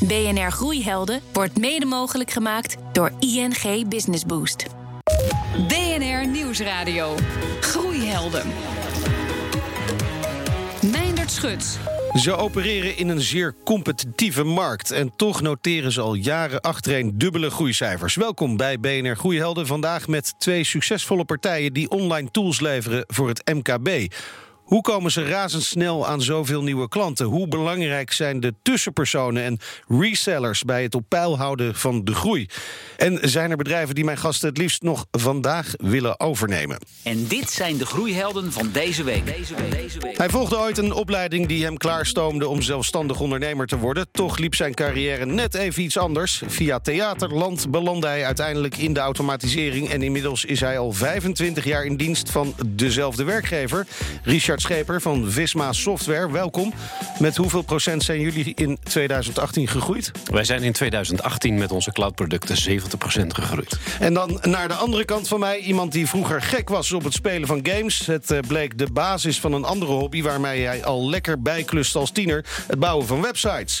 [0.00, 4.66] BNR Groeihelden wordt mede mogelijk gemaakt door ING Business Boost.
[5.68, 7.14] BNR Nieuwsradio.
[7.60, 8.46] Groeihelden.
[10.92, 11.78] Meindert Schut.
[12.14, 17.50] Ze opereren in een zeer competitieve markt en toch noteren ze al jaren achtereen dubbele
[17.50, 18.14] groeicijfers.
[18.14, 19.66] Welkom bij BNR Groeihelden.
[19.66, 24.14] Vandaag met twee succesvolle partijen die online tools leveren voor het MKB.
[24.66, 27.26] Hoe komen ze razendsnel aan zoveel nieuwe klanten?
[27.26, 29.58] Hoe belangrijk zijn de tussenpersonen en
[29.88, 32.48] resellers bij het op peil houden van de groei?
[32.96, 36.78] En zijn er bedrijven die mijn gasten het liefst nog vandaag willen overnemen?
[37.02, 39.26] En dit zijn de groeihelden van deze week.
[39.26, 39.70] Deze week.
[39.70, 40.16] Deze week.
[40.16, 44.08] Hij volgde ooit een opleiding die hem klaarstoomde om zelfstandig ondernemer te worden.
[44.12, 46.42] Toch liep zijn carrière net even iets anders.
[46.46, 49.88] Via theaterland belandde hij uiteindelijk in de automatisering.
[49.88, 53.86] En inmiddels is hij al 25 jaar in dienst van dezelfde werkgever,
[54.22, 56.32] Richard Scheper van Visma Software.
[56.32, 56.72] Welkom.
[57.18, 60.10] Met hoeveel procent zijn jullie in 2018 gegroeid?
[60.30, 63.78] Wij zijn in 2018 met onze cloudproducten 70% gegroeid.
[64.00, 65.58] En dan naar de andere kant van mij.
[65.58, 68.06] Iemand die vroeger gek was op het spelen van games.
[68.06, 70.22] Het eh, bleek de basis van een andere hobby...
[70.22, 72.44] waarmee hij al lekker bijklust als tiener.
[72.66, 73.80] Het bouwen van websites.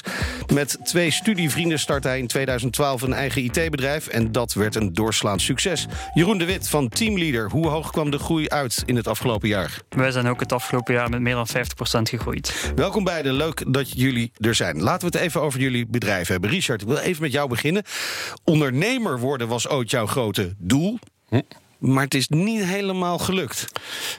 [0.52, 4.06] Met twee studievrienden startte hij in 2012 een eigen IT-bedrijf.
[4.06, 5.86] En dat werd een doorslaand succes.
[6.14, 7.50] Jeroen de Wit van Teamleader.
[7.50, 9.80] Hoe hoog kwam de groei uit in het afgelopen jaar?
[9.88, 11.60] Wij zijn ook het afgelopen jaar met meer dan 50%
[12.02, 12.72] gegroeid.
[12.74, 14.82] Welkom beiden, leuk dat jullie er zijn.
[14.82, 16.50] Laten we het even over jullie bedrijf hebben.
[16.50, 17.82] Richard, ik wil even met jou beginnen.
[18.44, 20.98] Ondernemer worden was ooit jouw grote doel.
[21.28, 21.40] Hm.
[21.86, 23.66] Maar het is niet helemaal gelukt.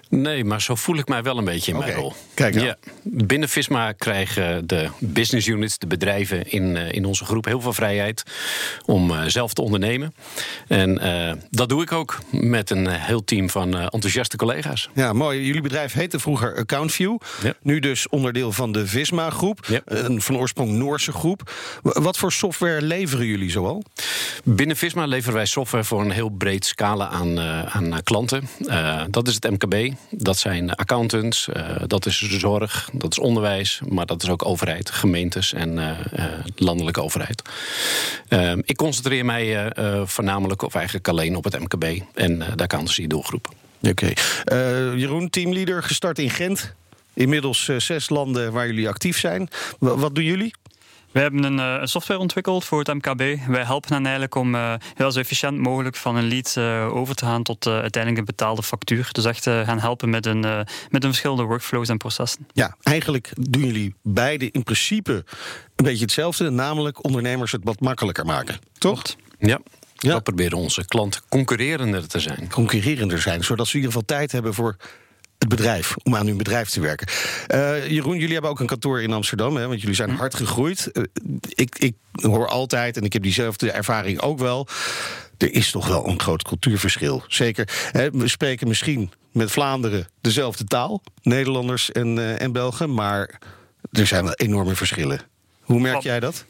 [0.09, 2.13] Nee, maar zo voel ik mij wel een beetje in mijn rol.
[2.33, 2.65] kijk nou.
[2.67, 7.61] ja, binnen Visma krijgen de business units, de bedrijven in, eh, in onze groep, heel
[7.61, 8.23] veel vrijheid
[8.85, 10.13] om eh, zelf te ondernemen.
[10.67, 14.89] En eh, dat doe ik ook met een heel team van enthousiaste collega's.
[14.93, 15.45] Ja, mooi.
[15.45, 17.17] Jullie bedrijf heette vroeger AccountView.
[17.43, 17.53] Ja.
[17.61, 19.65] Nu dus onderdeel van de Visma-groep.
[19.67, 19.81] Ja.
[19.85, 21.51] Een van oorsprong Noorse groep.
[21.81, 23.83] Wat voor software leveren jullie zoal?
[24.43, 28.47] Binnen Visma leveren wij software voor een heel breed scala aan, eh, aan eh, klanten.
[28.67, 33.19] Eh, dat is het MKB, dat zijn accountants, eh, dat is de zorg, dat is
[33.19, 36.25] onderwijs, maar dat is ook overheid, gemeentes en eh, eh,
[36.55, 37.41] landelijke overheid.
[38.27, 42.47] Eh, ik concentreer mij eh, eh, voornamelijk of eigenlijk alleen op het MKB en eh,
[42.55, 43.49] de accountancy doelgroep.
[43.81, 44.11] Oké.
[44.43, 46.73] Eh, Jeroen, teamleader, gestart in Gent.
[47.13, 49.49] Inmiddels eh, zes landen waar jullie actief zijn.
[49.79, 50.53] Wat doen jullie?
[51.17, 53.47] We hebben een, eh, een software ontwikkeld voor het MKB.
[53.47, 57.15] Wij helpen hen eigenlijk om eh, heel zo efficiënt mogelijk van een lead eh, over
[57.15, 59.09] te gaan tot uiteindelijk een betaalde factuur.
[59.11, 62.47] Dus echt eh, gaan helpen met een, eh, met een verschillende workflows en processen.
[62.53, 65.11] Ja, eigenlijk doen jullie beide in principe
[65.75, 66.49] een beetje hetzelfde.
[66.49, 68.59] Namelijk ondernemers het wat makkelijker maken.
[68.77, 69.01] Toch?
[69.39, 69.59] Ja,
[69.95, 70.13] Ja.
[70.15, 72.49] we proberen onze klanten concurrerender te zijn.
[72.49, 73.43] Concurrerender zijn.
[73.43, 74.75] Zodat ze in ieder geval tijd hebben voor
[75.37, 75.95] het bedrijf.
[76.03, 77.07] Om aan hun bedrijf te werken.
[77.47, 79.55] Eh, Jeroen, jullie hebben ook een kantoor in Amsterdam.
[79.55, 80.91] Hè, want jullie zijn hard gegroeid.
[80.91, 81.03] Eh,
[81.47, 84.67] ik, ik hoor altijd, en ik heb diezelfde ervaring ook wel.
[85.37, 87.23] Er is toch wel een groot cultuurverschil.
[87.27, 87.89] Zeker.
[87.91, 91.01] Hè, we spreken misschien met Vlaanderen dezelfde taal.
[91.21, 92.93] Nederlanders en, eh, en Belgen.
[92.93, 93.39] Maar
[93.91, 95.21] er zijn wel enorme verschillen.
[95.61, 96.45] Hoe merk jij dat?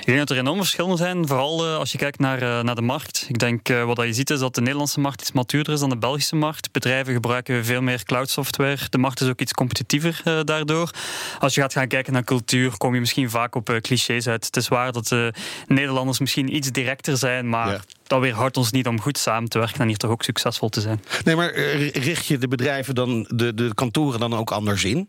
[0.00, 2.74] Ik denk dat er enorme verschillen zijn, vooral eh, als je kijkt naar, eh, naar
[2.74, 3.26] de markt.
[3.28, 5.88] Ik denk eh, wat je ziet is dat de Nederlandse markt iets matuurder is dan
[5.88, 6.72] de Belgische markt.
[6.72, 8.78] Bedrijven gebruiken veel meer cloud software.
[8.90, 10.90] De markt is ook iets competitiever daardoor.
[11.38, 14.44] Als je gaat gaan kijken naar cultuur, kom je misschien vaak op clichés uit.
[14.44, 15.32] Het is waar dat de
[15.66, 17.80] Nederlanders misschien iets directer zijn, maar Ja.
[18.06, 20.80] dat weerhoudt ons niet om goed samen te werken en hier toch ook succesvol te
[20.80, 21.02] zijn.
[21.24, 21.54] Nee, maar
[21.92, 25.08] richt je de bedrijven dan, de, de kantoren dan ook anders in?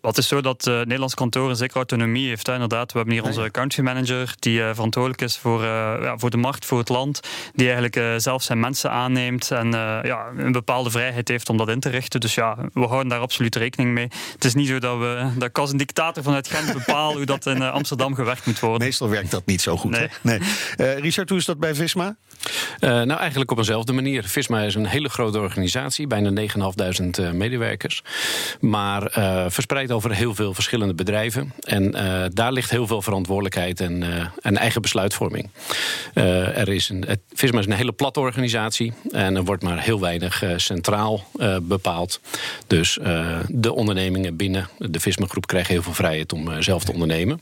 [0.00, 2.46] Wat is zo dat uh, Nederlands kantoor een zekere autonomie heeft.
[2.46, 5.66] Hè, inderdaad, we hebben hier onze country manager die uh, verantwoordelijk is voor, uh,
[6.00, 7.20] ja, voor de markt, voor het land.
[7.54, 11.56] Die eigenlijk uh, zelf zijn mensen aanneemt en uh, ja, een bepaalde vrijheid heeft om
[11.56, 12.20] dat in te richten.
[12.20, 14.08] Dus ja, we houden daar absoluut rekening mee.
[14.32, 17.24] Het is niet zo dat we dat ik als een dictator vanuit Gent bepaal hoe
[17.24, 18.86] dat in uh, Amsterdam gewerkt moet worden.
[18.86, 19.90] Meestal werkt dat niet zo goed.
[19.90, 20.00] Nee.
[20.00, 20.08] Hè?
[20.20, 20.38] nee.
[20.76, 22.16] Uh, Richard, hoe is dat bij Visma?
[22.80, 24.24] Uh, nou, eigenlijk op eenzelfde manier.
[24.24, 26.48] Visma is een hele grote organisatie, bijna
[27.28, 28.02] 9.500 medewerkers.
[28.60, 31.52] Maar uh, verspreid over heel veel verschillende bedrijven.
[31.60, 35.50] En uh, daar ligt heel veel verantwoordelijkheid en, uh, en eigen besluitvorming.
[36.14, 38.92] er is een, het, Visma is een hele platte organisatie.
[39.10, 41.24] En er wordt maar heel weinig centraal
[41.62, 42.20] bepaald.
[42.66, 42.98] Dus
[43.48, 47.40] de ondernemingen binnen de Visma groep krijgen heel veel vrijheid om zelf te ondernemen.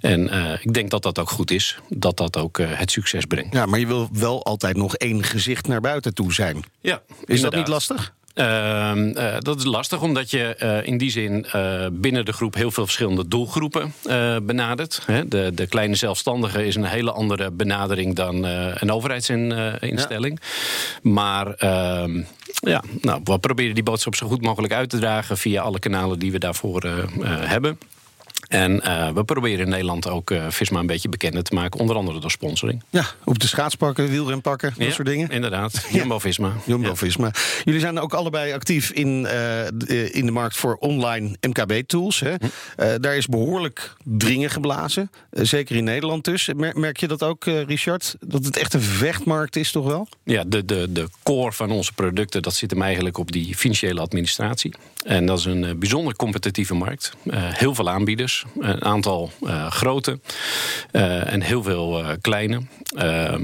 [0.00, 0.30] En
[0.62, 1.78] ik denk dat dat ook goed is.
[1.88, 3.54] Dat dat ook het succes brengt.
[3.54, 6.64] Ja, maar je wil wel altijd nog één gezicht naar buiten toe zijn.
[6.80, 7.50] Ja, is inderdaad.
[7.50, 8.14] dat niet lastig?
[8.36, 11.46] Uh, uh, dat is lastig, omdat je uh, in die zin
[11.92, 13.92] binnen de groep heel veel verschillende doelgroepen
[14.42, 15.02] benadert.
[15.06, 15.28] Hè?
[15.28, 20.40] De, de, kleine zelfstandige is een hele andere benadering dan een overheidsinstelling.
[20.42, 21.10] Ja.
[21.10, 22.22] Maar ehm,
[22.60, 26.18] ja, nou, we proberen die boodschap zo goed mogelijk uit te dragen via alle kanalen
[26.18, 26.82] die we daarvoor
[27.24, 27.78] hebben.
[28.48, 31.80] En uh, we proberen in Nederland ook uh, Visma een beetje bekender te maken.
[31.80, 32.82] Onder andere door sponsoring.
[32.90, 35.30] Ja, op de schaatspakken, wielrenpakken, dat ja, soort dingen.
[35.30, 35.86] inderdaad.
[35.92, 36.52] Jumbo-Visma.
[36.64, 37.30] Jumbo-Visma.
[37.64, 39.66] Jullie zijn ook allebei actief in, uh,
[40.14, 42.20] in de markt voor online MKB-tools.
[42.20, 42.36] Hm.
[43.00, 45.10] daar is behoorlijk dringen geblazen.
[45.30, 46.50] zeker in Nederland dus.
[46.56, 48.16] Merk je dat ook, Richard?
[48.20, 50.08] Dat het echt een vechtmarkt is toch wel?
[50.24, 52.42] Ja, de, de, de core van onze producten...
[52.42, 54.74] dat zit hem eigenlijk op die financiële administratie.
[55.04, 57.12] En dat is een bijzonder competitieve markt.
[57.32, 60.20] heel veel aanbieders een aantal uh, grote
[60.92, 62.60] uh, en heel veel uh, kleine.
[62.96, 63.42] Ehm,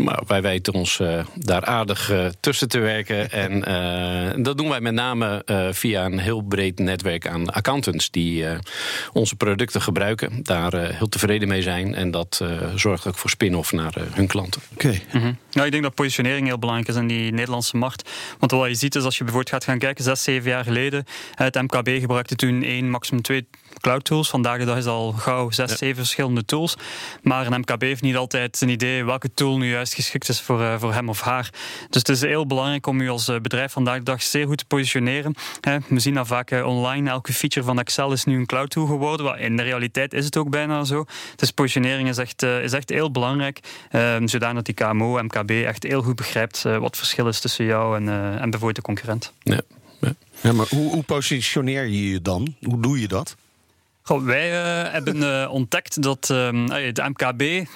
[0.00, 3.30] maar wij weten ons uh, daar aardig uh, tussen te werken.
[3.42, 5.42] En uh, dat doen wij met name
[5.72, 8.44] via een heel breed netwerk aan accountants die
[9.12, 11.94] onze producten gebruiken, daar heel tevreden mee zijn.
[11.94, 12.44] En dat
[12.74, 14.62] zorgt ook voor spin-off naar hun klanten.
[14.72, 14.86] Oké.
[14.86, 15.02] Okay.
[15.12, 15.36] Mm -hmm.
[15.50, 18.10] ja, ik denk dat positionering heel belangrijk is in die Nederlandse markt.
[18.38, 21.04] Want wat je ziet is als je bijvoorbeeld gaat gaan kijken, zes, zeven jaar geleden,
[21.34, 23.46] het MKB gebruikte toen één, maximum twee
[23.80, 24.30] cloud tools.
[24.30, 25.76] Vandaag de dag is al gauw zes, ja.
[25.76, 26.76] zeven verschillende tools.
[27.22, 30.60] Maar een MKB heeft niet altijd een idee welke tool nu juist geschikt is voor,
[30.60, 31.50] uh, voor hem of haar.
[31.90, 34.64] Dus het is heel belangrijk om u als bedrijf vandaag de dag zeer goed te
[34.64, 35.34] positioneren.
[35.88, 37.10] We zien dat vaak online.
[37.10, 39.38] Elke feature van Excel is nu een cloud tool geworden.
[39.38, 41.04] In de realiteit is het ook bijna zo.
[41.36, 43.60] Dus positionering is echt, uh, is echt heel belangrijk.
[43.92, 47.64] Uh, zodanig dat die KMO, MKB echt heel goed begrijpt wat het verschil is tussen
[47.64, 49.32] jou en, en bijvoorbeeld de concurrent.
[49.42, 49.60] Ja.
[50.00, 50.14] Ja.
[50.40, 52.54] ja maar hoe, hoe positioneer je je dan?
[52.60, 53.36] Hoe doe je dat?
[54.02, 56.48] Wij uh, hebben uh, ontdekt dat uh,
[56.92, 57.66] de MKB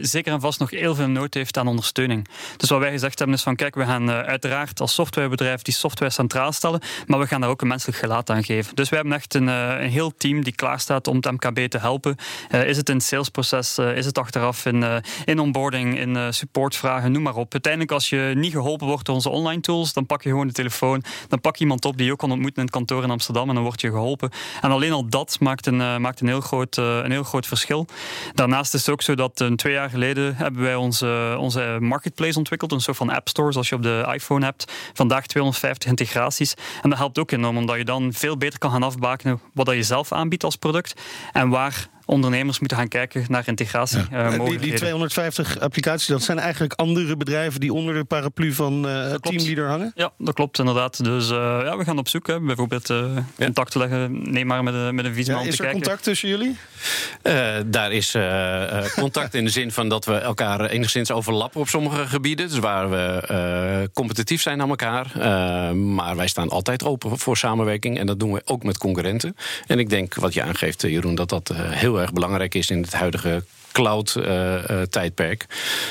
[0.00, 2.28] zeker en vast nog heel veel nood heeft aan ondersteuning.
[2.56, 6.10] Dus wat wij gezegd hebben is van kijk, we gaan uiteraard als softwarebedrijf die software
[6.10, 8.74] centraal stellen, maar we gaan daar ook een menselijk gelaat aan geven.
[8.74, 11.78] Dus wij hebben echt een, een heel team die klaar staat om het MKB te
[11.78, 12.16] helpen.
[12.50, 17.36] is het in het salesproces, is het achteraf in, in onboarding, in supportvragen, noem maar
[17.36, 17.52] op.
[17.52, 20.52] Uiteindelijk als je niet geholpen wordt door onze online tools, dan pak je gewoon de
[20.52, 23.10] telefoon, dan pak je iemand op die je ook kan ontmoeten in het kantoor in
[23.10, 24.30] Amsterdam en dan word je geholpen.
[24.60, 27.46] En alleen al dat maakt een, uh, maakt een, heel groot, uh, een heel groot
[27.46, 27.86] verschil.
[28.34, 32.38] Daarnaast is het ook zo dat uh, twee jaar geleden hebben wij onze, onze marketplace
[32.38, 32.72] ontwikkeld.
[32.72, 34.72] Een soort van app store zoals je op de iPhone hebt.
[34.92, 36.54] Vandaag 250 integraties.
[36.82, 39.82] En dat helpt ook enorm omdat je dan veel beter kan gaan afbakenen wat je
[39.82, 41.00] zelf aanbiedt als product.
[41.32, 44.02] En waar ondernemers moeten gaan kijken naar integratie.
[44.10, 44.32] Ja.
[44.32, 48.88] Uh, die, die, 250 applicaties, dat zijn eigenlijk andere bedrijven die onder de paraplu van
[48.88, 49.92] uh, Teamleader hangen?
[49.94, 51.04] Ja, dat klopt inderdaad.
[51.04, 52.26] Dus uh, ja, we gaan op zoek.
[52.26, 52.40] Hè.
[52.40, 53.24] Bijvoorbeeld ja.
[53.38, 54.32] contact te leggen.
[54.32, 56.56] Neem maar met, een, met een visman ja, Is er contact tussen jullie?
[57.66, 58.16] daar is
[58.94, 62.48] contact in de zin van dat we elkaar enigszins overlappen op sommige gebieden.
[62.48, 65.12] Dus waar we competitief zijn aan elkaar.
[65.76, 67.98] maar wij staan altijd open voor samenwerking.
[67.98, 69.36] En dat doen we ook met concurrenten.
[69.66, 72.92] En ik denk wat je aangeeft, Jeroen, dat dat heel erg belangrijk is in het
[72.92, 73.44] huidige
[73.74, 75.46] cloud-tijdperk.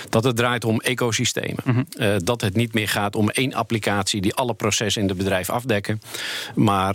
[0.09, 1.63] dat het draait om ecosystemen.
[1.63, 2.23] Mm -hmm.
[2.23, 6.01] dat het niet meer gaat om één applicatie die alle processen in het bedrijf afdekken.
[6.55, 6.93] Maar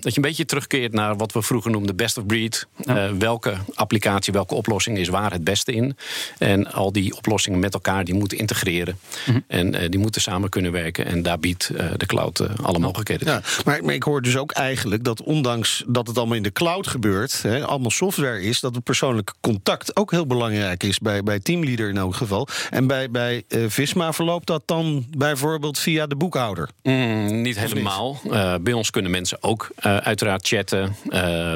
[0.00, 2.66] dat je een beetje terugkeert naar wat we vroeger noemden best of breed.
[2.76, 3.16] Ja.
[3.16, 5.96] Welke applicatie, welke oplossing is waar het beste in.
[6.38, 8.98] En al die oplossingen met elkaar die moeten integreren.
[9.26, 9.44] Mm -hmm.
[9.46, 11.06] En die moeten samen kunnen werken.
[11.06, 13.26] En daar biedt de cloud alle mogelijkheden.
[13.26, 16.52] Ja, maar, maar, ik hoor dus ook eigenlijk dat ondanks dat het allemaal in de
[16.52, 20.98] cloud gebeurt, hè, allemaal software is, dat het persoonlijke contact ook heel heel belangrijk is
[20.98, 22.48] bij, bij teamleader in elk geval.
[22.70, 26.68] En bij, bij uh, Visma verloopt dat dan bijvoorbeeld via de boekhouder?
[26.82, 28.20] Mm, niet helemaal.
[28.22, 28.32] Niet?
[28.32, 30.96] Uh, bij ons kunnen mensen ook uh, uiteraard chatten,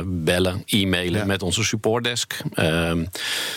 [0.04, 1.26] bellen, e-mailen ja.
[1.26, 2.42] met onze supportdesk.
[2.54, 3.04] Ehm,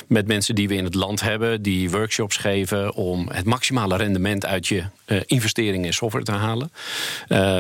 [0.08, 4.46] met mensen die we in het land hebben, die workshops geven om het maximale rendement
[4.46, 4.84] uit je
[5.26, 6.72] investering in software te halen.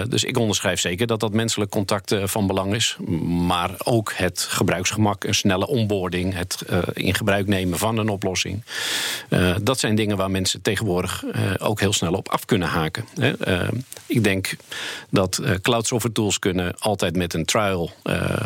[0.10, 2.98] dus ik onderschrijf zeker dat dat menselijk contact van belang is.
[3.48, 8.64] Maar ook het gebruiksgemak, een snelle onboarding, het in gebruik nemen van een oplossing.
[9.30, 13.06] Eh, dat zijn dingen waar mensen tegenwoordig eh, ook heel snel op af kunnen haken.
[13.40, 13.68] Eh,
[14.06, 14.56] ik denk
[15.10, 17.92] dat cloud software tools kunnen altijd met een trial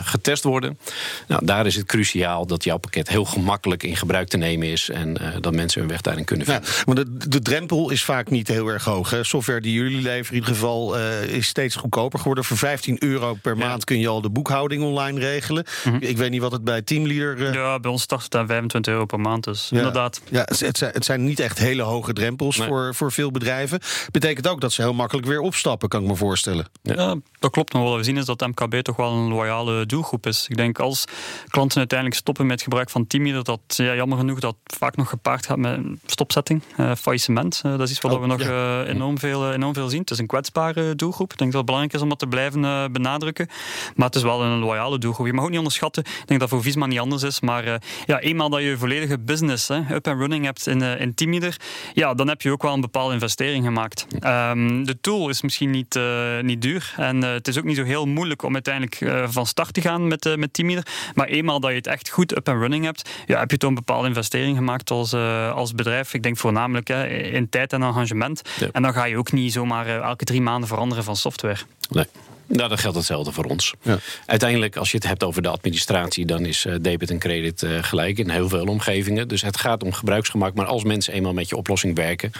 [0.04, 0.80] getest worden.
[1.28, 4.90] Nou, daar is het cruciaal dat jouw pakket heel gemakkelijk in gebruik te nemen is
[4.90, 6.64] en dat mensen hun weg daarin kunnen vinden.
[6.86, 9.10] Ja, de, de, drempel is vaak niet heel erg hoog.
[9.10, 9.24] Hè.
[9.24, 12.44] Software die jullie leveren in ieder geval is steeds goedkoper geworden.
[12.44, 15.66] Voor 15 euro per maand kun je al de boekhouding online regelen.
[15.84, 15.98] Mhm.
[16.00, 17.54] Ik weet niet wat het bij Teamleader...
[17.54, 19.44] Ja, bij ons start het aan 25 120 euro per maand.
[19.44, 19.78] Dus ja.
[19.78, 20.22] inderdaad.
[20.30, 23.80] Ja, het zijn, het zijn niet echt hele hoge drempels voor, voor veel bedrijven.
[24.12, 26.66] Betekent ook dat ze heel makkelijk weer opstappen, kan ik me voorstellen.
[26.82, 27.74] Ja, dat klopt.
[27.74, 30.46] Maar wat we zien is dat MKB toch wel een loyale doelgroep is.
[30.48, 31.06] Ik denk als
[31.48, 35.46] klanten uiteindelijk stoppen met gebruik van Teamleader, dat ja, jammer genoeg dat vaak nog gepaard
[35.46, 37.62] gaat met stopzetting, eh, faillissement.
[37.64, 40.00] Eh, dat is iets wat oh, we nog eh, enorm, veel, enorm veel zien.
[40.00, 41.32] Het is een kwetsbare doelgroep.
[41.32, 43.48] Ik denk dat het belangrijk is om dat te blijven benadrukken.
[43.96, 45.26] Maar het is wel een loyale doelgroep.
[45.26, 46.04] Je mag ook niet onderschatten.
[46.04, 47.42] Ik denk dat voor Visma niet anders is.
[47.42, 51.14] Maar ja, eenmaal dat je je volledige business hè, up en running hebt in, in
[51.14, 51.56] Teamleader,
[51.94, 54.08] ja, dan heb je ook wel een bepaalde investering gemaakt.
[54.24, 56.00] Um, de tool is misschien niet,
[56.42, 59.82] niet duur en het is ook niet zo heel moeilijk om uiteindelijk van start te
[59.82, 60.88] gaan met, met Teamleader.
[61.14, 63.70] Maar eenmaal dat je het echt goed up en running hebt, ja, heb je toch
[63.70, 65.14] een bepaalde investering gemaakt als,
[65.54, 66.14] als bedrijf.
[66.14, 68.42] Ik denk voornamelijk hè, in tijd en engagement.
[68.72, 71.60] En dan ga je ook niet zomaar elke drie maanden veranderen van software.
[71.90, 72.06] Nee.
[72.52, 73.74] Nou, dat geldt hetzelfde voor ons.
[73.82, 73.98] Ja.
[74.26, 77.84] Uiteindelijk, als je het hebt over de administratie, dan is uh, debit en credit uh,
[77.84, 79.28] gelijk in heel veel omgevingen.
[79.28, 80.54] Dus het gaat om gebruiksgemak.
[80.54, 82.32] Maar als mensen eenmaal met je oplossing werken,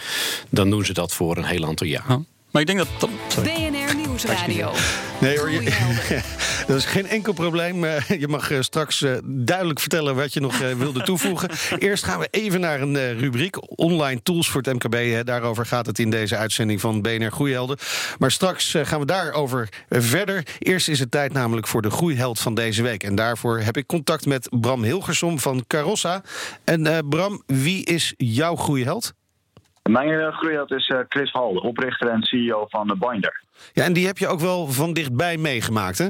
[0.48, 2.18] dan doen ze dat voor een heel aantal jaar.
[2.50, 3.10] Maar ik denk dat.
[3.42, 4.72] BNR Nieuwsradio.
[5.20, 5.60] Nee hoor, je,
[6.66, 7.84] dat is geen enkel probleem.
[8.24, 11.50] Je mag eh, straks eh, duidelijk vertellen wat je nog eh, wilde toevoegen.
[11.78, 13.78] Eerst gaan we even naar een rubriek.
[13.78, 15.26] Online tools voor het MKB.
[15.26, 17.76] Daarover gaat het in deze uitzending van BNR Groeihelden.
[18.18, 20.42] Maar straks gaan we daarover verder.
[20.58, 23.02] Eerst is het tijd namelijk voor de groeiheld van deze week.
[23.02, 26.22] En daarvoor heb ik contact met Bram Hilgersom van Carossa.
[26.64, 29.12] En Bram, wie is jouw groeiheld?
[29.82, 33.42] Mijn uh, groeiheld is Chris Hall, oprichter en CEO van Binder.
[33.72, 36.08] Ja, en die heb je ook wel van dichtbij meegemaakt, hè?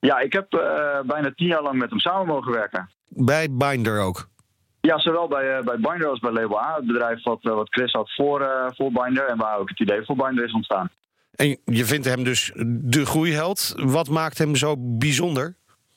[0.00, 0.60] Ja, ik heb uh,
[1.04, 2.90] bijna tien jaar lang met hem samen mogen werken.
[3.08, 4.28] Bij Binder ook?
[4.80, 6.76] Ja, zowel bij, uh, bij Binder als bij Label A.
[6.76, 10.04] Het bedrijf wat, uh, wat Chris had voor, voor Binder en waar ook het idee
[10.04, 10.90] voor Binder is ontstaan.
[11.34, 13.74] En je vindt hem dus de groeiheld.
[13.76, 15.54] Wat maakt hem zo bijzonder?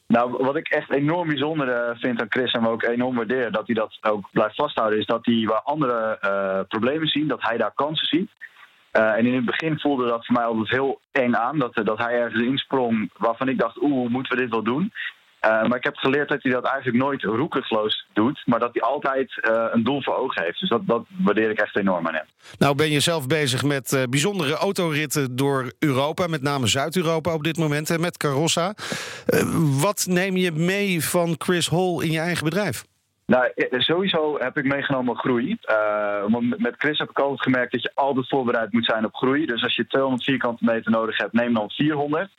[0.07, 3.75] Nou, wat ik echt enorm bijzonder vind aan Chris en ook enorm waarderen dat hij
[3.75, 6.17] dat ook blijft vasthouden, is dat hij waar andere
[6.67, 8.29] problemen zien, dat hij daar kansen ziet.
[8.93, 11.59] Uh, en in het begin voelde dat voor mij altijd heel eng aan.
[11.59, 14.93] Dat, dat hij ergens insprong waarvan ik dacht, oeh, moeten we dit wel doen?
[15.45, 18.41] Uh, maar ik heb geleerd dat hij dat eigenlijk nooit roekeloos doet.
[18.45, 19.31] Maar dat hij altijd
[19.71, 20.59] een doel voor ogen heeft.
[20.59, 22.25] Dus dat, dat waardeer ik echt enorm aan hem.
[22.57, 26.27] Nou ben je zelf bezig met bijzondere autoritten door Europa.
[26.27, 27.87] Met name Zuid-Europa op dit moment.
[27.87, 28.73] Hè, met Carossa.
[29.79, 32.83] wat neem je mee van Chris Hall in je eigen bedrijf?
[33.31, 35.57] Nou, eh, sowieso heb ik meegenomen groei.
[35.69, 39.45] Uh, met Chris heb ik altijd gemerkt dat je altijd voorbereid moet zijn op groei.
[39.45, 42.29] Dus als je 200 vierkante meter nodig hebt, neem dan 400.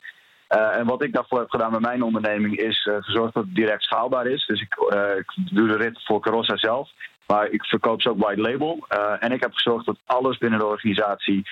[0.49, 3.83] Uh, en wat ik daarvoor heb gedaan met mijn onderneming is gezorgd dat het direct
[3.83, 4.45] schaalbaar is.
[4.45, 4.75] Dus ik,
[5.17, 6.89] ik doe de rit voor Carossa zelf.
[7.27, 8.85] Maar ik verkoop ze ook white label.
[9.19, 11.43] en ik heb gezorgd dat alles binnen de organisatie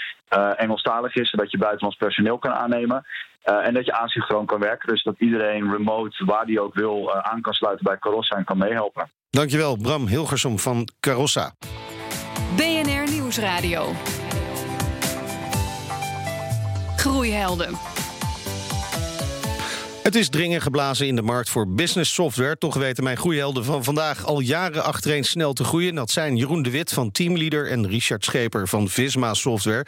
[0.55, 3.05] Engelstalig is, zodat je buitenlands personeel kan aannemen.
[3.43, 4.89] en dat je asynchroon kan werken.
[4.89, 8.57] Dus dat iedereen remote, waar die ook wil, aan kan sluiten bij Carossa en kan
[8.57, 9.09] meehelpen.
[9.31, 11.55] Dankjewel, Bram Hilgersom van Carossa.
[12.55, 13.95] BNR Nieuwsradio.
[16.95, 17.77] Groeihelden.
[20.03, 22.57] Het is dringend geblazen in de markt voor business software.
[22.57, 25.95] Toch weten mijn groeihelden van vandaag al jaren achtereen snel te groeien.
[25.95, 29.85] Dat zijn Jeroen de Wit van Teamleader en Richard Scheper van Visma Software.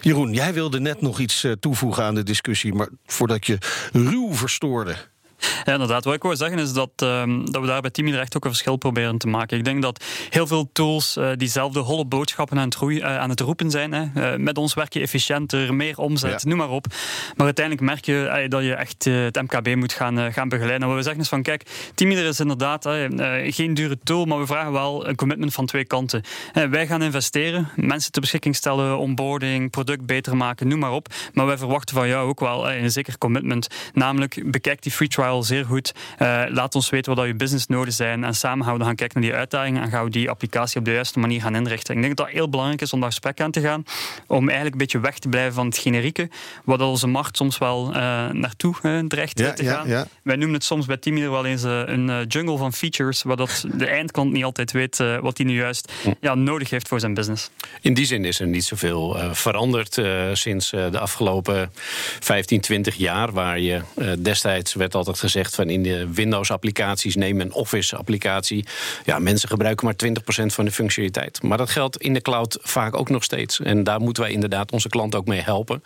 [0.00, 3.58] Jeroen, jij wilde net nog iets eh, toevoegen aan de discussie, maar voordat je
[3.92, 4.96] ruw verstoorde.
[5.64, 6.04] Ja, inderdaad.
[6.04, 8.50] Wat ik wil zeggen is dat, um, dat we daar bij Team echt ook een
[8.50, 9.58] verschil proberen te maken.
[9.58, 13.40] Ik denk dat heel veel tools uh, diezelfde holle boodschappen aan het, uh, aan het
[13.40, 13.92] roepen zijn.
[13.92, 14.32] Hè.
[14.32, 16.86] Uh, met ons werk je efficiënter, meer omzet, noem maar op.
[17.36, 20.82] Maar uiteindelijk merk je dat je echt het MKB moet gaan, gaan begeleiden.
[20.82, 22.88] En wat we zeggen is van, kijk, Teamleader is inderdaad
[23.48, 26.22] geen dure tool, maar we vragen wel een commitment van twee kanten.
[26.70, 31.08] wij gaan investeren, mensen ter beschikking stellen, onboarding, product beter maken, noem maar op.
[31.32, 33.68] Maar wij verwachten van jou ook wel een zeker commitment.
[33.92, 35.94] Namelijk, bekijk die free trial zeer goed.
[36.18, 38.24] Uh, laat ons weten wat je business nodig zijn.
[38.24, 40.84] En samen gaan we gaan kijken naar die uitdagingen en gaan we die applicatie op
[40.84, 41.94] de juiste manier gaan inrichten.
[41.94, 43.84] Ik denk dat dat heel belangrijk is om daar gesprek aan te gaan.
[44.26, 46.28] Om eigenlijk een beetje weg te blijven van het generieke.
[46.64, 47.94] Wat onze markt soms wel uh,
[48.28, 49.88] naartoe uh, dreigt te gaan.
[49.88, 53.22] Ja, Wij noemen het soms bij Teamleader wel eens een jungle van features.
[53.22, 57.00] Waar dat de eindklant niet altijd weet wat hij nu juist ja, nodig heeft voor
[57.00, 57.50] zijn business.
[57.80, 61.72] In die zin is er niet zoveel veranderd sinds de afgelopen
[62.20, 63.32] 15, 20 jaar.
[63.32, 63.80] Waar je
[64.18, 68.64] destijds werd altijd gezegd van in de Windows-applicaties neem een Office-applicatie.
[69.04, 69.94] Ja, mensen gebruiken maar
[70.42, 71.42] 20% van de functionaliteit.
[71.42, 73.60] Maar dat geldt in de cloud vaak ook nog steeds.
[73.60, 75.82] En daar moeten wij inderdaad onze klanten ook mee helpen.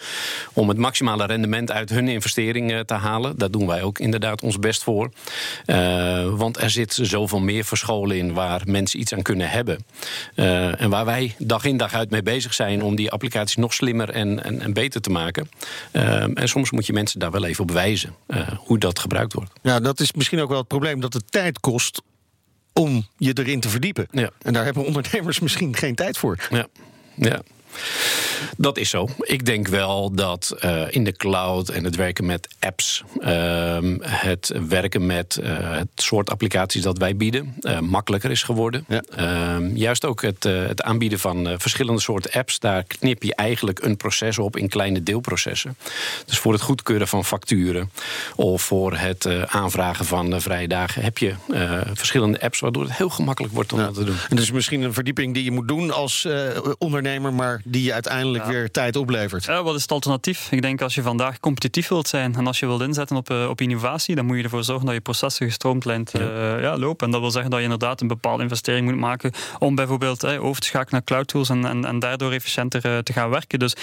[0.52, 3.38] Om het maximale rendement uit hun investering te halen.
[3.38, 5.10] Daar doen wij ook inderdaad ons best voor.
[5.66, 9.84] Uh, want er zit zoveel meer verscholen in waar mensen iets aan kunnen hebben.
[10.34, 13.74] Uh, en waar wij dag in dag uit mee bezig zijn om die applicaties nog
[13.74, 15.48] slimmer en, en, beter te maken.
[15.92, 18.14] En soms moet je mensen daar wel even op wijzen
[18.56, 19.52] hoe dat gebruikt wordt.
[19.62, 22.02] Ja, dat is misschien ook wel het probleem dat het tijd kost
[22.72, 24.06] om je erin te verdiepen.
[24.10, 24.30] Ja.
[24.42, 26.46] En daar hebben ondernemers misschien geen tijd voor.
[26.50, 26.66] Ja,
[27.14, 27.42] ja.
[28.56, 29.08] Dat is zo.
[29.20, 34.52] Ik denk wel dat uh, in de cloud en het werken met apps, uh, het
[34.68, 38.84] werken met uh, het soort applicaties dat wij bieden, makkelijker is geworden.
[38.88, 39.02] Ja.
[39.16, 43.96] Ehm, juist ook het, het aanbieden van verschillende soorten apps, daar knip je eigenlijk een
[43.96, 45.76] proces op in kleine deelprocessen.
[46.26, 47.90] Dus voor het goedkeuren van facturen
[48.36, 51.34] of voor het aanvragen van vrije dagen heb je
[51.94, 54.16] verschillende apps waardoor het heel gemakkelijk wordt om dat te doen.
[54.28, 56.28] En dus misschien een verdieping die je moet doen als
[56.78, 59.44] ondernemer, maar die je uiteindelijk weer tijd oplevert.
[59.44, 60.52] Ja, wat is het alternatief?
[60.52, 63.48] Ik denk als je vandaag competitief wilt zijn en als je wilt inzetten op, uh,
[63.48, 66.20] op innovatie, dan moet je ervoor zorgen dat je processen gestroomlijnd ja.
[66.20, 67.06] Uh, ja, lopen.
[67.06, 70.44] En dat wil zeggen dat je inderdaad een bepaalde investering moet maken om bijvoorbeeld uh,
[70.44, 73.58] over te schakelen naar cloud tools en, en, en daardoor efficiënter te gaan werken.
[73.58, 73.74] Dus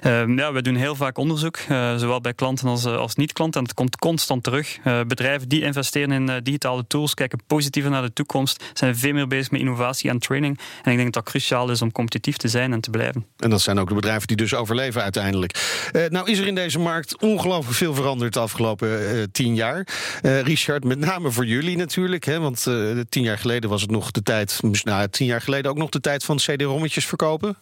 [0.00, 1.58] ehm, ja, we doen heel vaak onderzoek,
[1.96, 3.60] zowel bij klanten als, als niet-klanten.
[3.60, 4.78] En het komt constant terug.
[5.06, 9.50] bedrijven die investeren in digitale tools, kijken positiever naar de toekomst, zijn veel meer bezig
[9.50, 10.58] met innovatie en training.
[10.82, 13.23] En ik denk dat dat cruciaal is om competitief te zijn en te blijven.
[13.38, 15.88] En dat zijn ook de bedrijven die dus overleven uiteindelijk.
[15.92, 19.86] Uh, nou is er in deze markt ongelooflijk veel veranderd de afgelopen uh, tien jaar.
[20.22, 22.24] Uh, Richard, met name voor jullie natuurlijk.
[22.24, 22.66] Hè, want
[23.08, 24.60] tien jaar geleden was het nog de tijd...
[24.82, 27.56] Nou, tien jaar geleden ook nog de tijd van cd-rommetjes verkopen.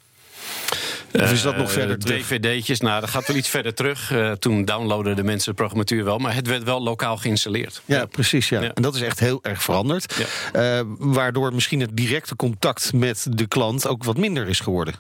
[1.13, 2.27] Of is dat nog verder terug?
[2.27, 4.11] DVD'tjes, nou, dat gaat wel iets verder terug.
[4.11, 7.83] Uh, toen downloaden de mensen de programmatuur wel, maar het werd wel lokaal geïnstalleerd.
[7.85, 8.49] Ja, precies.
[8.49, 8.61] Ja.
[8.61, 8.71] ja.
[8.75, 10.15] En dat is echt heel erg veranderd.
[10.53, 10.81] Ja.
[10.81, 14.95] Uh, waardoor misschien het directe contact met de klant ook wat minder is geworden.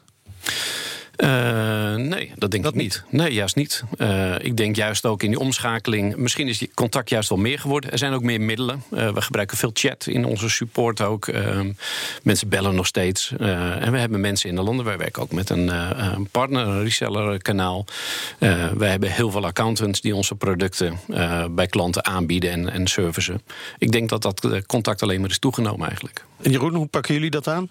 [1.17, 3.05] Uh, nee, dat denk dat ik niet.
[3.09, 3.83] Nee, juist niet.
[3.97, 6.17] Uh, ik denk juist ook in die omschakeling.
[6.17, 7.91] Misschien is die contact juist wel meer geworden.
[7.91, 8.83] Er zijn ook meer middelen.
[8.91, 11.31] Uh, we gebruiken veel chat in onze support ook.
[12.23, 13.33] mensen bellen nog steeds.
[13.39, 14.85] en we hebben mensen in de landen.
[14.85, 15.69] Wij werken ook met een,
[16.15, 17.85] een partner, een reseller kanaal.
[18.75, 20.99] wij hebben heel veel accountants die onze producten
[21.51, 23.43] bij klanten aanbieden en, en servicen.
[23.79, 26.25] Ik denk dat dat contact alleen maar is toegenomen eigenlijk.
[26.43, 27.67] En Jeroen, hoe pakken jullie dat aan?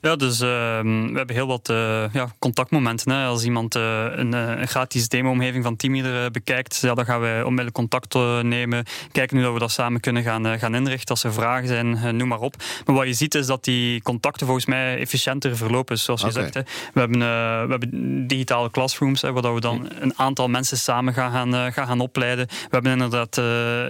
[0.00, 0.48] Ja, dus uh,
[0.80, 3.12] we hebben heel wat uh, ja, contactmomenten.
[3.12, 3.26] Hè.
[3.26, 7.74] Als iemand uh, een, een, gratis demo-omgeving van Teamleader bekijkt, ja, dan gaan we onmiddellijk
[7.74, 8.84] contact nemen.
[9.12, 11.08] Kijken hoe we dat samen kunnen gaan, gaan inrichten.
[11.08, 12.54] Als er vragen zijn, noem maar op.
[12.86, 15.98] Maar wat je ziet is dat die contacten volgens mij efficiënter verlopen.
[15.98, 16.62] Zoals je zegt, hè.
[16.94, 21.32] We, hebben, we hebben digitale classrooms, hè, waar we dan een aantal mensen samen gaan
[21.32, 22.46] gaan, gaan, gaan opleiden.
[22.46, 23.40] We hebben inderdaad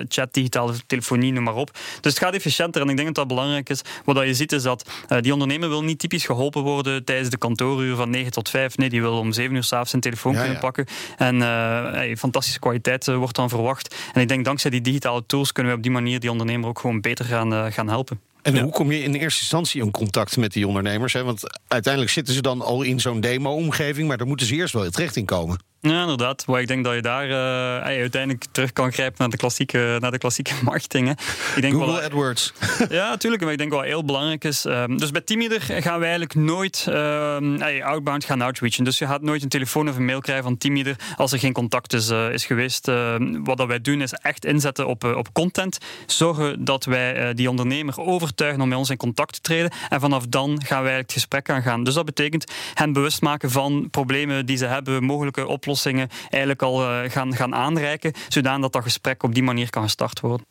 [0.09, 1.71] chat, digitale telefonie, noem maar op.
[2.01, 3.83] Dus het gaat efficiënter en ik denk dat dat belangrijk is.
[4.05, 7.97] Wat je ziet is dat die ondernemer wil niet typisch geholpen worden tijdens de kantooruur
[7.97, 8.77] van 9 tot 5.
[8.77, 10.63] Nee, die wil om 7 uur s'avonds zijn telefoon ja, kunnen ja.
[10.63, 10.87] pakken.
[11.17, 13.95] En uh, fantastische kwaliteit uh, wordt dan verwacht.
[14.13, 16.79] En ik denk dankzij die digitale tools kunnen we op die manier die ondernemer ook
[16.79, 18.21] gewoon beter gaan, uh, gaan helpen.
[18.43, 18.63] En ja.
[18.63, 21.13] hoe kom je in eerste instantie in contact met die ondernemers?
[21.13, 21.25] Hè?
[21.25, 24.91] Want uiteindelijk zitten ze dan al in zo'n demo-omgeving, maar daar moeten ze eerst wel
[24.91, 25.59] terecht in komen.
[25.81, 26.47] Ja, inderdaad.
[26.47, 30.11] Maar ik denk dat je daar uh, uiteindelijk terug kan grijpen naar de klassieke, naar
[30.11, 31.11] de klassieke marketing.
[31.57, 32.53] Ik denk Google wel, AdWords.
[32.89, 33.43] ja, natuurlijk.
[33.43, 34.65] Maar ik denk wat heel belangrijk is.
[34.65, 38.85] Um, dus bij Teamleader gaan we eigenlijk nooit um, outbound gaan outreachen.
[38.85, 41.53] Dus je gaat nooit een telefoon of een mail krijgen van Teamleader als er geen
[41.53, 42.89] contact is, uh, is geweest.
[42.89, 43.15] Uh,
[43.45, 45.79] wat dat wij doen is echt inzetten op, op content.
[46.07, 49.71] Zorgen dat wij die ondernemer overtuigen om met ons in contact te treden.
[49.89, 51.85] En vanaf dan gaan wij eigenlijk het gesprek aangaan.
[51.85, 56.63] Dus dat betekent hen bewust maken van problemen die ze hebben, mogelijke oplossingen oplossingen eigenlijk
[56.63, 60.47] al uh, gaan, gaan aanreiken, zodat dat gesprek op die manier kan gestart worden.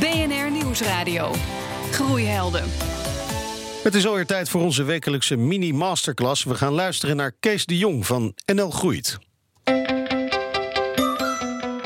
[0.00, 1.30] BNR Nieuwsradio.
[1.90, 2.64] Groeihelden.
[3.82, 6.44] Het is alweer tijd voor onze wekelijkse mini-masterclass.
[6.44, 9.18] We gaan luisteren naar Kees de Jong van NL Groeit.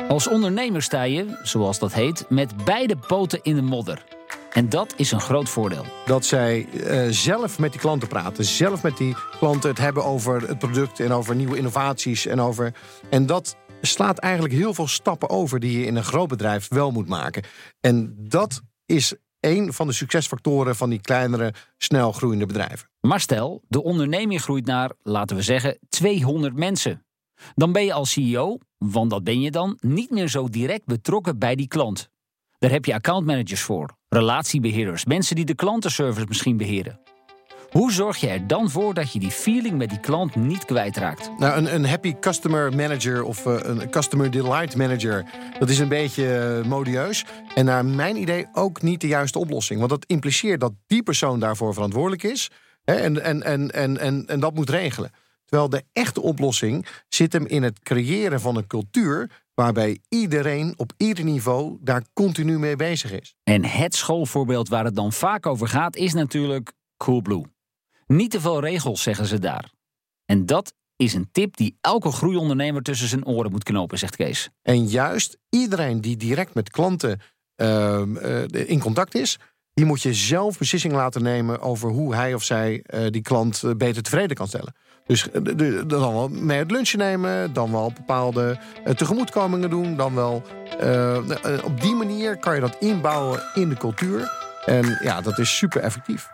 [0.09, 4.16] Als ondernemer sta je, zoals dat heet, met beide poten in de modder.
[4.57, 5.85] En dat is een groot voordeel.
[6.07, 8.45] Dat zij uh, zelf met die klanten praten.
[8.45, 12.27] Zelf met die klanten het hebben over het product en over nieuwe innovaties.
[12.27, 12.75] En, over...
[13.11, 16.91] en dat slaat eigenlijk heel veel stappen over die je in een groot bedrijf wel
[16.91, 17.43] moet maken.
[17.81, 22.89] En dat is een van de succesfactoren van die kleinere, snel groeiende bedrijven.
[23.01, 27.07] Maar stel, de onderneming groeit naar, laten we zeggen, 200 mensen.
[27.55, 31.39] Dan ben je als CEO, want dat ben je dan, niet meer zo direct betrokken
[31.39, 32.11] bij die klant.
[32.67, 37.01] Daar heb je accountmanagers voor, relatiebeheerders, mensen die de klantenservice misschien beheren.
[37.71, 41.31] Hoe zorg je er dan voor dat je die feeling met die klant niet kwijtraakt?
[41.39, 45.25] Nou, een, een happy customer manager of uh, een customer delight manager,
[45.59, 47.25] dat is een beetje uh, modieus.
[47.55, 49.79] En naar mijn idee ook niet de juiste oplossing.
[49.79, 52.51] Want dat impliceert dat die persoon daarvoor verantwoordelijk is
[52.85, 55.11] en, en, en, en, en dat moet regelen.
[55.45, 60.93] Terwijl de echte oplossing zit hem in het creëren van een cultuur waarbij iedereen op
[60.97, 63.35] ieder niveau daar continu mee bezig is.
[63.43, 67.45] En het schoolvoorbeeld waar het dan vaak over gaat is natuurlijk Coolblue.
[68.07, 69.73] Niet te veel regels, zeggen ze daar.
[70.25, 74.51] En dat is een tip die elke groeiondernemer tussen zijn oren moet knopen, zegt Kees.
[74.63, 77.21] En juist iedereen die direct met klanten
[77.57, 79.39] uh, uh, in contact is,
[79.77, 83.63] die moet je zelf beslissing laten nemen over hoe hij of zij eh, die klant
[83.63, 84.75] eh, beter tevreden kan stellen.
[85.07, 85.43] Dus eh,
[85.87, 90.43] dan wel mee het lunchen nemen, dan wel bepaalde eh, tegemoetkomingen doen, dan wel
[90.81, 91.19] eh,
[91.65, 94.31] op die manier kan je dat inbouwen in de cultuur.
[94.65, 96.29] En ja, dat is super effectief.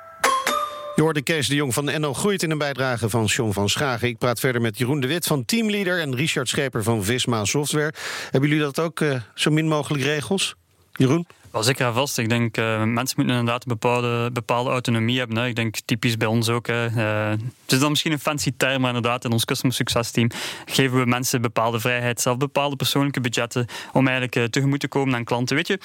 [0.95, 4.09] Je hoorde Kees de Jong van NL Groeit in een bijdrage van John van Schagen.
[4.09, 7.93] Ik praat verder met Jeroen de Wit van Teamleader en Richard Scheper van Visma Software.
[8.31, 9.05] Hebben jullie dat ook
[9.35, 10.57] zo min mogelijk regels?
[10.93, 11.27] Jeroen?
[11.53, 12.19] Wel zeker en vast.
[12.19, 15.37] Ik denk, eh mensen moeten inderdaad een bepaalde, bepaalde autonomie hebben.
[15.37, 15.47] Hè.
[15.47, 16.69] Ik denk typisch bij ons ook.
[16.69, 17.31] Eh,
[17.63, 20.31] het is dan misschien een fancy term, maar inderdaad, in ons customer success team
[20.65, 25.15] geven we mensen bepaalde vrijheid, zelf bepaalde persoonlijke budgetten, om eigenlijk eh, tegemoet te komen
[25.15, 25.57] aan klanten.
[25.57, 25.79] Weet je,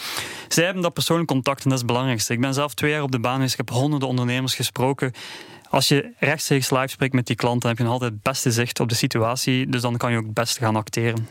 [0.47, 2.33] zij hebben dat persoonlijk contact en dat is het belangrijkste.
[2.33, 5.11] Ik ben zelf twee jaar op de baan geweest, ik heb honderden ondernemers gesproken.
[5.69, 8.79] Als je rechtstreeks live spreekt met die klant, dan heb je altijd het beste zicht
[8.79, 9.67] op de situatie.
[9.67, 11.27] Dus dan kan je ook het beste gaan acteren.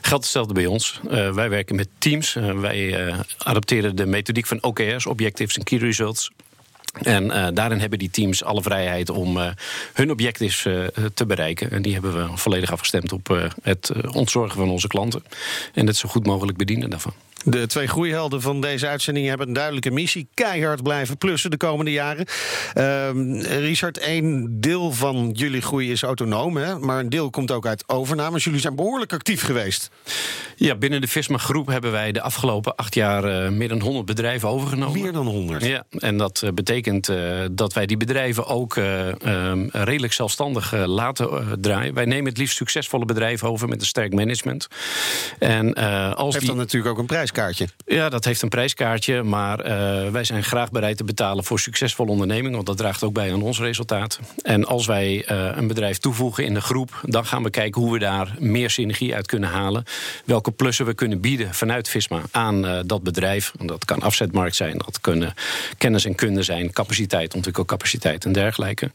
[0.00, 1.00] Geldt hetzelfde bij ons.
[1.10, 2.36] Eh, wij werken met teams.
[2.36, 6.30] Eh, wij eh, adopteren de methodiek van OKR's, Objectives en Key Results.
[7.02, 9.54] En daarin hebben die teams alle vrijheid om
[9.92, 10.62] hun objectives
[11.14, 11.70] te bereiken.
[11.70, 15.24] En die hebben we volledig afgestemd op het ontzorgen van onze klanten.
[15.74, 17.12] En het zo goed mogelijk bedienen daarvan.
[17.48, 20.28] De twee groeihelden van deze uitzending hebben een duidelijke missie.
[20.34, 22.26] Keihard blijven plussen de komende jaren.
[22.74, 26.56] Ehm, Richard, één deel van jullie groei is autonoom.
[26.56, 26.78] Hè?
[26.78, 28.44] Maar een deel komt ook uit overnames.
[28.44, 29.90] Jullie zijn behoorlijk actief geweest.
[30.56, 34.06] Ja, binnen de Visma Groep hebben wij de afgelopen acht jaar eh, meer dan 100
[34.06, 35.00] bedrijven overgenomen.
[35.00, 35.64] Meer dan 100.
[35.64, 40.86] Ja, en dat eh, betekent eh, dat wij die bedrijven ook eh, ehm, redelijk zelfstandig
[40.86, 41.94] laten draaien.
[41.94, 44.66] Wij nemen het liefst succesvolle bedrijven over met een sterk management.
[45.38, 45.74] En
[46.14, 47.06] als Heeft die, dan natuurlijk ook een
[47.86, 52.10] ja, dat heeft een prijskaartje, maar eh, wij zijn graag bereid te betalen voor succesvolle
[52.10, 54.20] ondernemingen, want dat draagt ook bij aan ons resultaat.
[54.42, 57.92] En als wij eh, een bedrijf toevoegen in de groep, dan gaan we kijken hoe
[57.92, 59.84] we daar meer synergie uit kunnen halen.
[60.24, 63.52] Welke plussen we kunnen bieden vanuit Visma aan eh, dat bedrijf.
[63.58, 65.34] En Dat kan afzetmarkt zijn, dat kunnen
[65.78, 68.90] kennis en kunde zijn, capaciteit, ontwikkelcapaciteit en dergelijke.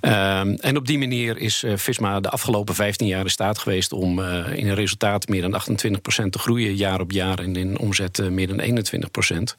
[0.00, 4.20] Ehm, en op die manier is Visma de afgelopen 15 jaar in staat geweest om
[4.20, 8.28] in een resultaat meer dan 28% te groeien, jaar op jaar, en in omzet eh,
[8.28, 9.56] meer dan 21%.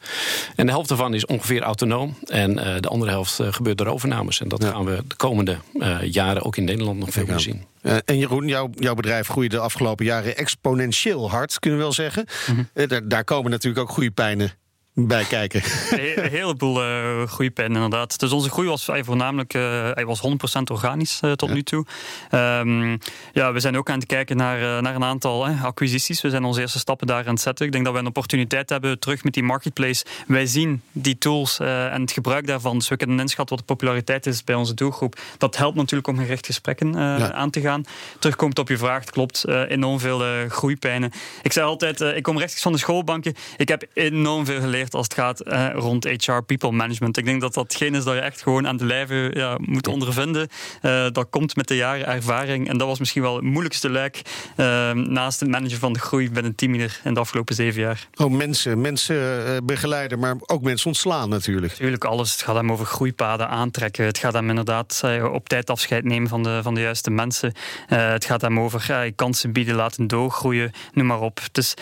[0.56, 2.18] En de helft daarvan is ongeveer autonoom.
[2.26, 4.42] En eh, de andere helft eh, gebeurt door overnames.
[4.42, 5.58] En dat gaan we de komende
[6.02, 7.66] jaren ook in Nederland nog veel meer zien.
[8.06, 12.26] En Jeroen, jouw, jouw bedrijf groeide de afgelopen jaren exponentieel hard, kunnen we wel zeggen.
[12.74, 14.52] Eh, daar, daar komen natuurlijk ook groeipijnen
[14.96, 15.62] bij kijken.
[15.90, 18.20] Een heleboel eh groeipijn, inderdaad.
[18.20, 19.62] Dus onze groei was voornamelijk eh,
[19.94, 20.22] hij was
[20.60, 21.86] 100% organisch eh, tot nu toe.
[22.30, 22.98] Ehm,
[23.34, 26.22] ja, we zijn ook aan het kijken naar, naar een aantal acquisities.
[26.22, 27.66] We zijn onze eerste stappen daar aan het zetten.
[27.66, 30.06] Ik denk dat we een opportuniteit hebben terug met die marketplace.
[30.28, 32.78] Wij zien die tools en het gebruik daarvan.
[32.78, 35.20] Dus we kunnen inschatten wat de populariteit is bij onze doelgroep.
[35.38, 37.32] Dat helpt natuurlijk om gericht gesprekken Ja.
[37.34, 37.84] aan te gaan.
[38.20, 39.46] Terugkomt op je vraag, het klopt.
[39.68, 41.12] enorm veel groeipijnen.
[41.42, 43.36] Ik zeg altijd, ik kom rechtstreeks van de schoolbanken.
[43.58, 47.18] Ik heb enorm veel geleerd als het gaat eh, rond HR, people management.
[47.18, 49.88] Ik denk dat dat geen is dat je echt gewoon aan de lijve ja, moet
[49.88, 50.48] ondervinden.
[50.82, 52.70] Eh, dat komt met de jaren ervaring.
[52.70, 54.22] En dat was misschien wel het moeilijkste luik
[54.56, 58.08] eh, naast het managen van de groei binnen Teamleader in de afgelopen zeven jaar.
[58.16, 61.72] Oh, mensen, mensen begeleiden, maar ook mensen ontslaan natuurlijk.
[61.72, 62.32] Natuurlijk alles.
[62.32, 64.06] Het gaat hem over groeipaden aantrekken.
[64.06, 67.54] Het gaat hem inderdaad op tijd afscheid nemen van de, van de juiste mensen.
[67.88, 71.40] Het gaat hem over kansen bieden, laten doorgroeien, noem maar op.
[71.52, 71.74] Dus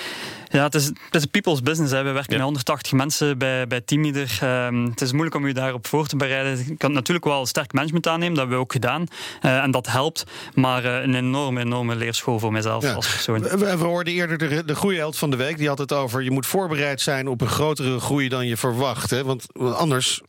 [0.51, 1.91] ja, het is, het is een people's business.
[1.93, 2.03] Hè.
[2.03, 2.35] We werken Ja.
[2.37, 4.37] met 180 mensen bij, bij Teamleader.
[4.41, 6.65] Ehm, het is moeilijk om je daarop voor te bereiden.
[6.67, 9.05] Je kan natuurlijk wel sterk management aannemen, dat hebben we ook gedaan.
[9.41, 10.23] Eh, en dat helpt.
[10.53, 12.93] Maar eh, een enorme, enorme leerschool voor mezelf Ja.
[12.93, 13.41] als persoon.
[13.41, 15.57] We, we hoorden eerder de, de groeiheld van de week.
[15.57, 19.09] Die had het over je moet voorbereid zijn op een grotere groei dan je verwacht.
[19.09, 19.23] Hè?
[19.23, 20.21] Want want anders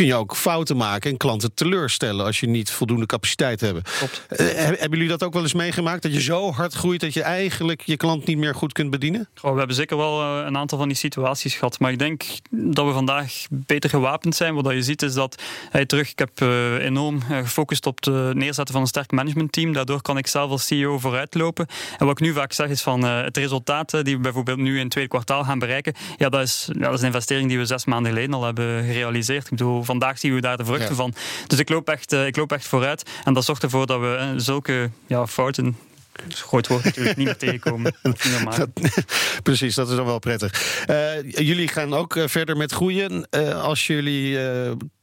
[0.00, 3.90] kun je ook fouten maken en klanten teleurstellen als je niet voldoende capaciteit hebt.
[4.28, 6.02] Eh, hebben jullie dat ook wel eens meegemaakt?
[6.02, 9.28] Dat je zo hard groeit dat je eigenlijk je klant niet meer goed kunt bedienen?
[9.34, 11.78] Goh, we hebben zeker wel eh, een aantal van die situaties gehad.
[11.78, 14.54] Maar ik denk dat we vandaag beter gewapend zijn.
[14.54, 16.10] Wat je ziet is dat hij terug.
[16.10, 19.72] Ik heb eh, enorm gefocust op het neerzetten van een sterk managementteam.
[19.72, 21.66] Daardoor kan ik zelf als CEO vooruitlopen.
[21.98, 24.74] En wat ik nu vaak zeg is van eh, het resultaat die we bijvoorbeeld nu
[24.74, 25.94] in het tweede kwartaal gaan bereiken.
[26.16, 28.84] Ja, dat is, ja, dat is een investering die we zes maanden geleden al hebben
[28.84, 29.44] gerealiseerd.
[29.44, 30.94] Ik bedoel, vandaag zien we daar de vruchten Ja.
[30.94, 31.14] van.
[31.46, 33.02] Dus ik loop, echt, eh, ik loop echt vooruit.
[33.24, 35.76] En dat zorgt ervoor dat we eh, zulke ja, fouten.
[36.12, 37.94] dat een groot woord natuurlijk, niet meer tegenkomen.
[38.44, 38.72] Maken.
[39.42, 40.82] Precies, dat is dan wel prettig.
[40.86, 43.28] Eh, jullie gaan ook verder met groeien.
[43.62, 44.38] Als jullie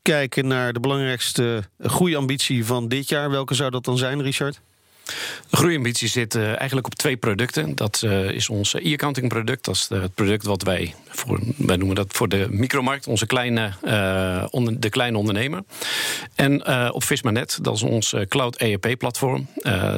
[0.02, 4.62] kijken naar de belangrijkste groeiambitie van dit jaar, welke zou dat dan zijn, Richard?
[5.49, 7.75] De groeiambitie zit uh, eigenlijk op twee producten.
[7.75, 9.65] Dat uh, is ons e-accounting product.
[9.65, 13.71] Dat is het product wat wij, voor, wij noemen dat voor de micromarkt, onze kleine,
[13.85, 15.63] uh, onder, de kleine ondernemer.
[16.35, 19.47] En op Vismanet, dat is ons cloud ERP-platform.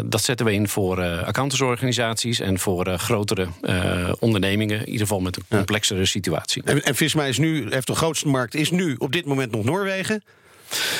[0.05, 3.47] dat zetten we in voor accountantsorganisaties en voor grotere
[4.19, 4.79] ondernemingen.
[4.79, 6.63] In ieder geval met een complexere situatie.
[6.65, 9.63] En, en Visma is nu, heeft de grootste markt, is nu op dit moment nog
[9.63, 10.23] Noorwegen.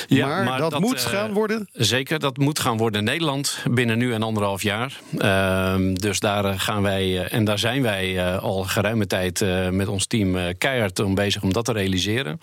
[0.08, 1.70] Ja, maar, dat, moet gaan worden?
[1.74, 5.00] Zeker, dat moet gaan worden in Nederland binnen nu en anderhalf jaar.
[5.18, 10.58] Uh, dus daar gaan wij, en daar zijn wij al geruime tijd met ons team
[10.58, 12.38] keihard om bezig om dat te realiseren.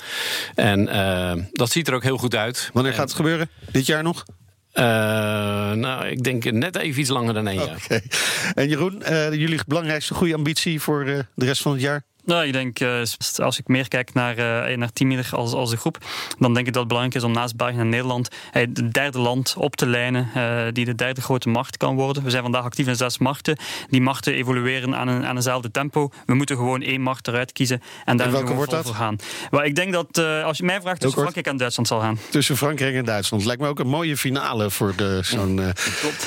[0.55, 0.85] En
[1.53, 2.71] dat ziet er ook heel goed uit.
[2.73, 3.49] Wanneer gaat het gebeuren?
[3.71, 4.25] Dit jaar nog?
[4.79, 4.85] Uh,
[5.73, 7.79] nou, ik denk net even iets langer dan één jaar.
[7.85, 8.03] Okay.
[8.55, 12.03] En Jeroen, uh, jullie belangrijkste goede ambitie voor uh, de rest van het jaar?
[12.27, 13.01] Nou, ik denk, uh,
[13.37, 14.39] als ik meer kijk naar,
[14.71, 15.99] uh, naar Teamleader als, als een groep,
[16.39, 19.55] dan denk ik dat het belangrijk is om naast België en Nederland het derde land
[19.59, 22.23] op te lijnen, uh, die de derde grote macht kan worden.
[22.23, 23.59] We zijn vandaag actief in zes markten.
[23.89, 26.11] Die machten evolueren aan, een, aan eenzelfde tempo.
[26.27, 28.87] We moeten gewoon één macht eruit kiezen en daar welke wordt dat?
[28.87, 29.17] gaan.
[29.51, 32.19] Maar ik denk dat, als je mij vraagt, tussen Frankrijk en Duitsland zal gaan.
[32.31, 33.45] Tussen Frankrijk en Duitsland.
[33.45, 35.61] Lijkt me ook een mooie finale voor zo'n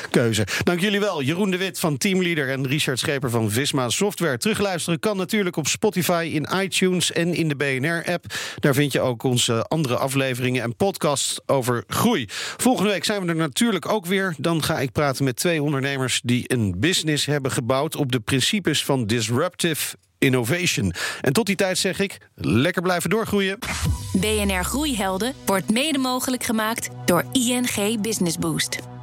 [0.10, 0.48] keuze.
[0.64, 1.22] Dank jullie wel.
[1.22, 4.38] Jeroen de Wit van Teamleader en Richard Scheper van Visma Software.
[4.38, 8.25] Terugluisteren kan natuurlijk op Spotify in iTunes iTunes en in de BNR-app.
[8.60, 12.25] Daar vind je ook onze andere afleveringen en podcasts over groei.
[12.58, 14.36] Volgende week zijn we er natuurlijk ook weer.
[14.38, 18.86] Dan ga ik praten met twee ondernemers die een business hebben gebouwd op de principes
[18.86, 20.93] van disruptive innovation.
[21.21, 23.60] En tot die tijd zeg ik, lekker blijven doorgroeien.
[24.13, 28.99] BNR Groeihelden wordt mede mogelijk gemaakt door ING Business Boost.